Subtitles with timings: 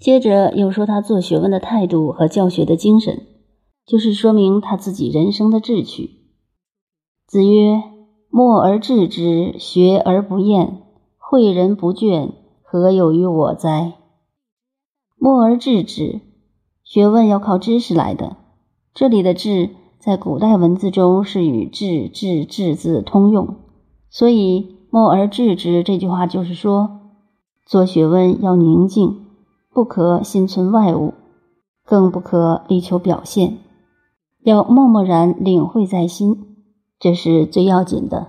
[0.00, 3.26] 接着又说他做学问的态度和教学的精神，
[3.84, 6.20] 就是说明他自己人生的志趣。
[7.26, 7.82] 子曰
[8.32, 10.78] ：“默而志之，学而不厌，
[11.18, 12.32] 诲人不倦，
[12.62, 13.92] 何有于我哉？”
[15.20, 16.22] 默而志之，
[16.82, 18.38] 学问要靠知识来的。
[18.94, 19.68] 这里的“志”
[20.00, 23.56] 在古代文字中是与“志”“志”“志”字通用，
[24.08, 27.00] 所以“默而志之”这句话就是说，
[27.66, 29.26] 做学问要宁静，
[29.72, 31.14] 不可心存外物，
[31.84, 33.58] 更不可力求表现，
[34.42, 36.56] 要默默然领会在心，
[36.98, 38.28] 这是最要紧的。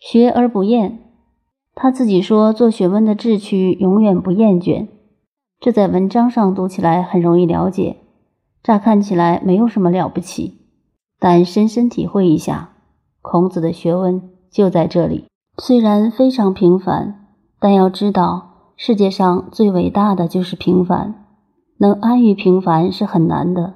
[0.00, 0.98] 学而不厌，
[1.74, 4.88] 他自己说做学问的志趣永远不厌倦，
[5.60, 7.98] 这在文章上读起来很容易了解。
[8.62, 10.58] 乍看起来没有什么了不起，
[11.18, 12.72] 但深深体会一下，
[13.20, 15.26] 孔子的学问就在这里。
[15.58, 17.26] 虽然非常平凡，
[17.58, 18.49] 但要知道，
[18.82, 21.26] 世界上最伟大的就是平凡。
[21.76, 23.74] 能安于平凡是很难的，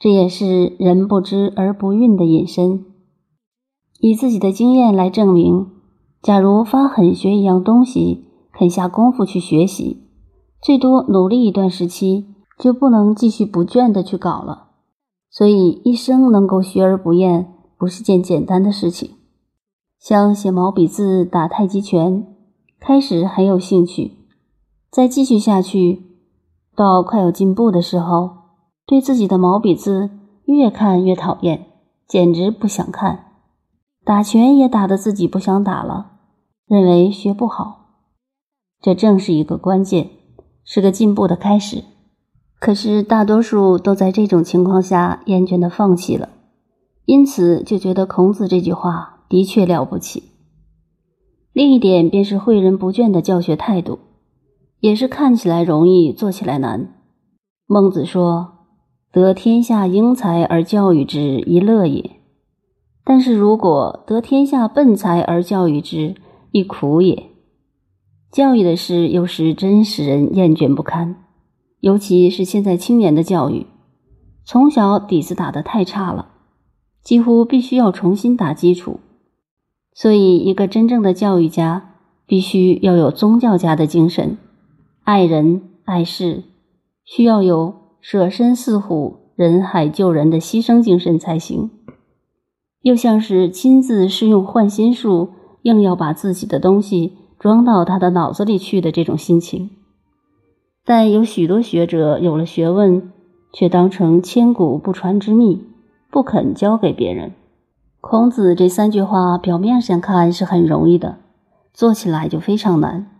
[0.00, 2.86] 这也是人不知而不愠的隐身。
[4.00, 5.68] 以自己的经验来证明，
[6.22, 10.08] 假如发狠学一样东西，肯下功夫去学习，
[10.60, 12.26] 最多努力一段时期。
[12.58, 14.70] 就不能继续不倦的去搞了，
[15.30, 19.10] 所以一生能够学而不厌，不是件简单的事情。
[20.00, 22.26] 像写毛笔字、打太极拳，
[22.78, 24.12] 开始很有兴趣，
[24.90, 26.02] 再继续下去，
[26.76, 28.30] 到快有进步的时候，
[28.86, 30.10] 对自己的毛笔字
[30.44, 31.66] 越看越讨厌，
[32.06, 33.24] 简直不想看。
[34.04, 36.12] 打拳也打得自己不想打了，
[36.68, 37.86] 认为学不好。
[38.80, 40.10] 这正是一个关键，
[40.62, 41.82] 是个进步的开始。
[42.60, 46.28] 可是大多数都在这种情况下厌倦的放弃了，
[47.04, 50.35] 因此就觉得孔子这句话的确了不起。
[51.56, 53.98] 另一点便是诲人不倦的教学态度，
[54.80, 56.92] 也是看起来容易，做起来难。
[57.66, 58.58] 孟子说
[59.10, 62.20] ：“得天下英才而教育之，一乐也；
[63.06, 66.16] 但是如果得天下笨才而教育之，
[66.52, 67.30] 亦苦也。”
[68.30, 71.24] 教育的事有时真使人厌倦不堪。
[71.80, 73.64] 尤其是现在青年的教育，
[74.44, 76.32] 从小底子打得太差了，
[77.02, 79.00] 几乎必须要重新打基础。
[79.98, 81.94] 所以，一个真正的教育家
[82.26, 84.36] 必须要有宗教家的精神，
[85.04, 86.42] 爱人爱事，
[87.02, 91.70] 需要有舍身饲虎、人海救人的牺牲精神才行。
[92.82, 95.30] 又像是亲自试用换心术，
[95.62, 99.70] 硬要把自己的东西装到他的脑子里去的这种心情。
[100.84, 103.10] 但有许多学者有了学问，
[103.50, 105.64] 却当成千古不传之秘，
[106.10, 107.32] 不肯教给别人。
[108.08, 111.16] 孔子这三句话表面上看是很容易的，
[111.72, 113.10] 做起来就非常难。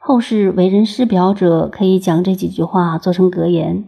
[0.00, 3.84] 后世为人师表者可以将这几句话做成格言，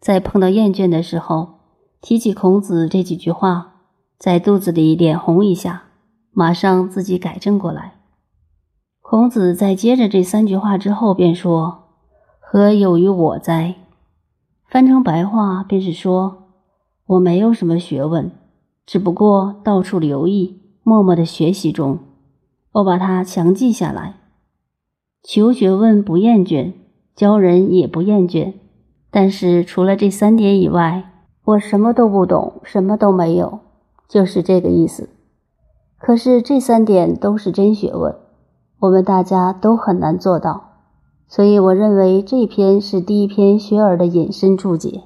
[0.00, 1.58] 在碰到厌倦的时候，
[2.00, 3.74] 提起孔子这几句话，
[4.18, 5.82] 在肚子里脸红一下，
[6.32, 7.96] 马上自己改正过来。
[9.02, 11.80] 孔子在接着这三句话之后，便说。
[12.38, 13.74] 何有于我哉？
[14.66, 16.44] 翻成白话便是说，
[17.04, 18.32] 我没有什么学问，
[18.86, 21.98] 只不过到处留意，默默的学习中，
[22.72, 24.16] 我把它强记下来。
[25.22, 26.72] 求学问不厌倦，
[27.14, 28.54] 教人也不厌倦，
[29.10, 31.12] 但是除了这三点以外，
[31.44, 33.60] 我什么都不懂，什么都没有，
[34.08, 35.10] 就是这个意思。
[35.98, 38.16] 可是这三点都是真学问，
[38.80, 40.68] 我们大家都很难做到。
[41.28, 45.02] 所以，我认为这篇是第一篇学而的引申注解。